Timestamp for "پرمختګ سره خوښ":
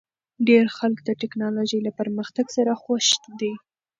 1.99-3.07